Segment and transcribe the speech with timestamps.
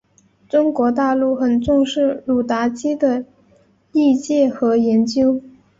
[0.49, 3.23] 中国大陆很重视鲁达基的
[3.91, 5.39] 译介和研究。